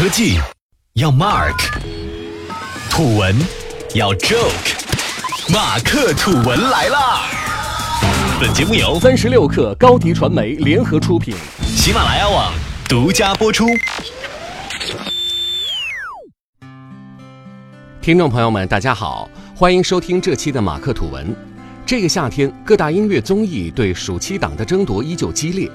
[0.00, 0.38] 科技
[0.92, 1.58] 要 Mark，
[2.88, 3.34] 土文
[3.96, 7.22] 要 Joke，马克吐文来啦！
[8.40, 12.54] 本节目由三十六克高迪传媒联合出品，喜马拉雅网
[12.88, 13.66] 独家播出。
[18.00, 21.34] 听众朋友们，大家好，欢迎收听这期的马克吐文。
[21.84, 25.68] 这个夏天，各大音乐综艺对暑期档的争夺依旧激烈。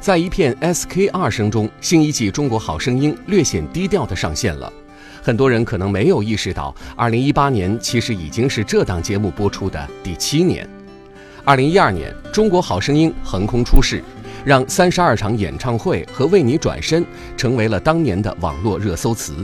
[0.00, 4.72] 在一片 SK 二声中，新一季《中国好声音》略显低调地上线了。
[5.20, 10.68] 很多人可能没有意识到，2018年其实已经是这档节目播出的第七年。
[11.44, 14.02] 2012年，《中国好声音》横空出世，
[14.44, 17.04] 让三十二场演唱会和为你转身
[17.36, 19.34] 成为了当年的网络热搜词。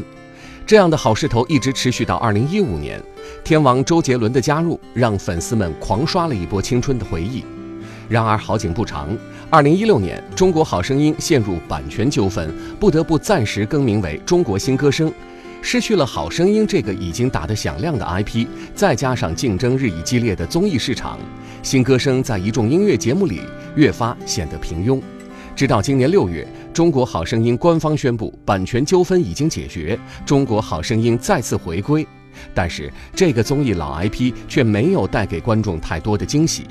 [0.65, 3.03] 这样的好势头一直持续到2015年，
[3.43, 7.45] 天王周杰伦的加入，让粉丝们狂刷了一波青春的回忆。
[8.09, 9.09] 然而好景不长，
[9.55, 15.09] 二零一六年《中国好声音》陷入版权纠纷，不得不暂时更名为《中国新歌声》，
[15.63, 21.19] 失去了《好声音》这个已经打得响亮的 IP，再加上竞争日益激烈的综艺市场，
[21.63, 23.43] 《新歌声》在一众音乐节目里
[23.77, 25.01] 越发显得平庸。
[25.55, 32.05] 直到今年六月，《中国好声音》官方宣布版权纠纷已经解决，《中国好声音》再次回归，
[32.53, 36.65] 但是这个综艺老 IP 却没有带给观众太多的惊喜。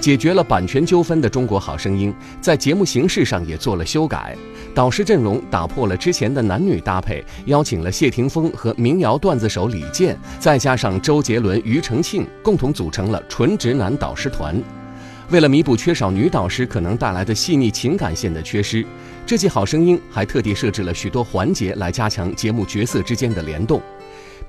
[0.00, 4.34] 解决了版权纠纷的《中国好声音》在节目形式上也做了修改，
[4.74, 14.60] 导师阵容打破了之前的男女搭配，邀请了谢霆锋和民谣段子手李健，再加上周杰伦、庾澄庆，共同组成了纯直男导师团。
[15.28, 18.84] 为了弥补缺少女导师可能带来的细腻情感线的缺失，
[19.26, 23.80] 这季《好声音》还特地设置了许多环节来加强节目角色之间的联动。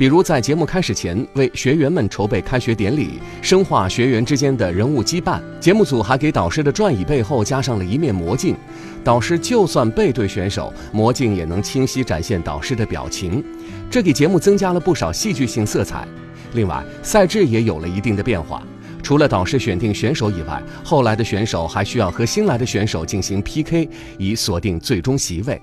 [0.02, 5.40] 比如在节目开始前，为学员们筹备开学典礼，深化学员之间的人物羁绊。
[5.60, 8.56] 节目组还给导师的转椅背后加上了一面魔镜，
[9.04, 13.46] 导师就算背对选手，魔镜也能清晰展现导师的表情，
[13.92, 16.08] 这给节目增加了不少戏剧性色彩。
[16.54, 18.66] 另外，赛制也有了一定的变化，
[19.04, 23.88] 除了导师选定选手以外，后来的选手还需要和新来的选手进行 PK，
[24.18, 25.62] 以锁定最终席位。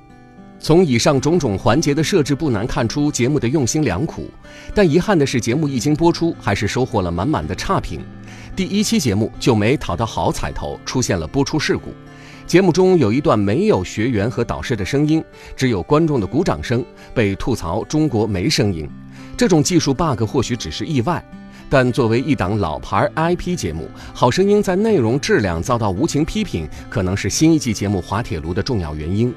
[0.61, 4.29] 从以上种种环节的设置，不难看出节目的用心良苦。
[4.75, 8.01] 但遗憾的是，节目一经播出，还是收获了满满的差评。
[8.57, 11.95] 第一期节目就没讨到好彩头，出现了播出事故。
[12.45, 15.23] 节目中有一段没有学员和导师的声音，
[15.55, 18.89] 只有观众的鼓掌声，被吐槽中国没声音。
[19.37, 21.25] 这种技术 bug 或许只是意外，
[21.71, 29.33] 但作为一档老牌 IP 节目，《好声音》在内容质量遭到无情批评，可能是新一季节目滑铁卢的重要原因。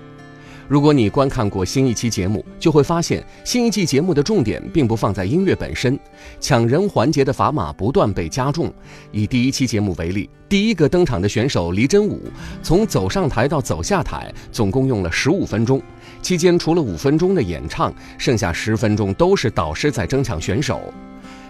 [0.72, 6.00] 如果你观看过新一期节目，就会发现新一季节目的重点并不放在音乐本身，
[6.40, 8.74] 抢人环节的砝码不断被加重。
[9.12, 12.22] 以第一期节目为例，第一个登场的选手黎真武，
[12.64, 15.82] 从走上台到走下台，总共用了十五分钟，
[16.22, 20.80] 期间除了五分钟的演唱，剩下十分钟都是导师在争抢选手。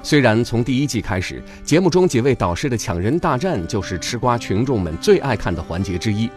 [0.01, 6.27] 虽然从第一季开始，节目中几位导师的抢人大战就是吃瓜群众们最爱看的环节之一。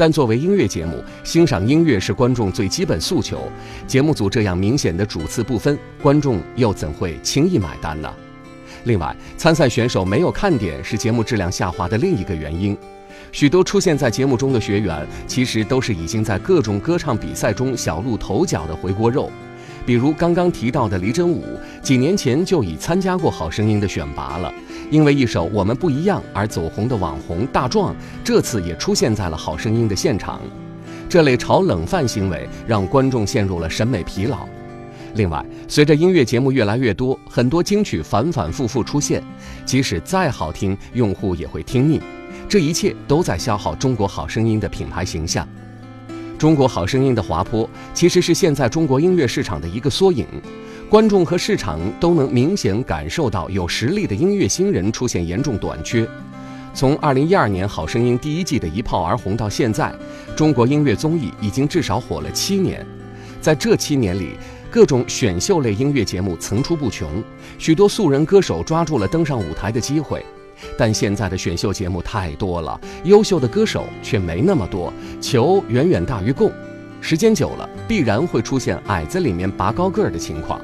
[0.00, 3.52] 但作为音乐节目，欣赏音乐是观众最基本诉求。
[3.86, 8.10] 节目组这样明显的主次不分，观众又怎会轻易买单呢？
[8.84, 12.74] 另外，参赛选手没有看点是节目质量下滑的另一个原因。
[13.30, 19.30] 许多出现在节目中的学员，其实都是已经在各种歌唱比赛中小露头角的回锅肉。
[19.90, 21.42] 比如刚刚提到的黎真武，
[21.82, 24.54] 几年前就已参加过《好声音》的选拔了，
[24.88, 27.92] 因为一首《我们不一样》而走红的网红大壮，
[28.22, 30.40] 这次也出现在了《好声音》的现场。
[31.08, 34.46] 这类炒冷饭行为让观众陷入了审美疲劳。
[35.16, 39.20] 另外，随着音乐节目越来越多，很多金曲反反复复出现，
[39.66, 42.00] 即使再好听，用户也会听腻。
[42.48, 45.44] 这一切都在消耗《中国好声音》的品牌形象。
[46.40, 50.26] 中国好声音的滑坡其实是现在中国音乐市场的一个缩影，
[50.88, 56.08] 观众和市场都能明显感受到有实力的音乐新人出现严重短缺。
[56.72, 59.94] 从二零一二年《好声音》第一季的一炮而红到现在，
[60.34, 62.86] 中国音乐综艺已经至少火了七年。
[63.42, 64.30] 在这七年里，
[64.70, 67.22] 各种选秀类音乐节目层出不穷，
[67.58, 70.24] 许多素人歌手抓住了登上舞台的机会。
[70.78, 76.50] 但现在的选秀节目太多了，优秀的歌手却没那么多，求远远大于供。
[77.00, 80.60] 时间久了，必然会出现矮子里面拔高个儿的情况，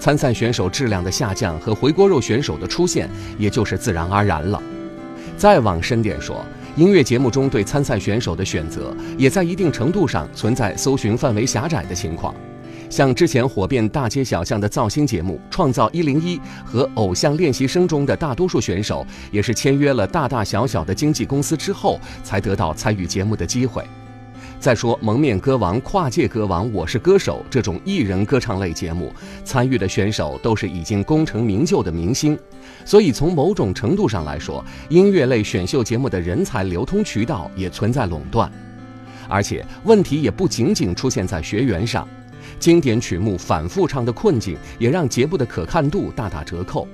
[0.00, 3.08] 参赛选手质量的下降和回锅肉选手的出现，
[3.38, 4.60] 也就是自然而然了。
[5.36, 6.44] 再往深点说，
[6.74, 12.34] 音乐节目中对参赛选手的选择，也在一定程度上存在搜寻范围狭窄的情况。
[12.90, 23.84] 像之前火遍大街小巷的造星节目《创造一零一》和《偶像练习生》中的大多数选手，也是签约了大大小小的经纪公司之后，才得到参与节目的机会。
[24.58, 29.12] 再说《蒙面歌王》《跨界歌王》《我是歌手》这种艺人歌唱类节目，
[29.44, 32.36] 参与的选手都是已经功成名就的明星，
[32.84, 38.50] 所以从某种程度上来说，音乐类选秀节目的人才流通渠道也存在垄断。
[39.28, 42.08] 而且问题也不仅仅出现在学员上，
[42.58, 46.86] 经典曲目反复唱的困境也让节目的可看度大打折扣。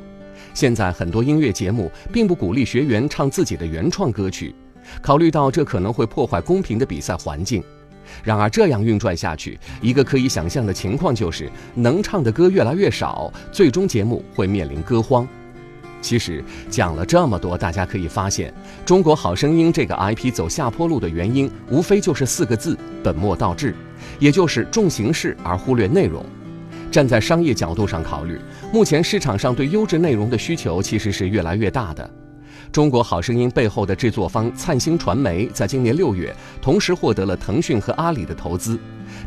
[0.52, 4.54] 现在很多音乐节目并不鼓励学员唱自己的原创歌曲，
[5.02, 7.62] 考虑到这可能会破坏公平的比赛环境。
[8.22, 15.26] 然而这样运转下去，一个可以想象的情况就是能唱的歌越来越少，最终节目会面临歌荒。
[16.00, 18.50] 其实讲了这么多，大家可以发现，
[18.84, 23.74] 《中国好声音》这个 IP 走下坡路的原因，无非就是四个字：本末倒置，
[24.18, 26.24] 也就是重形式而忽略内容。
[26.90, 28.38] 站在商业角度上考虑，
[28.72, 32.04] 目前市场上对优质内容的需求其实是越来越大的。
[32.70, 38.78] 《中国好声音》背后的制作方灿星传媒，在今年六月同时获得了腾讯和阿里的投资，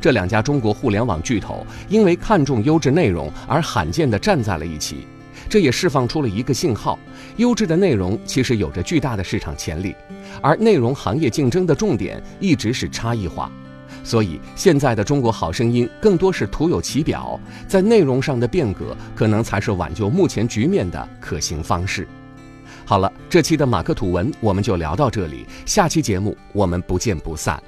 [0.01, 5.05] 这两家中国互联网巨头因为看重优质内容而罕见地站在了一起。
[5.49, 6.97] 这也释放出了一个信号：
[7.37, 9.95] 优质的内容其实有着巨大的市场潜力，
[10.41, 13.49] 而内容行业竞争的重点一直是差异化。
[14.07, 17.37] 所以，现在的《中国好声音》更多是徒有其表，
[17.67, 22.07] 在内容上的变革，可能才是挽救目前局面的可行方式。
[22.85, 27.61] 好了，这期的马克吐文我们就聊到这里，下期节目我们不见不散。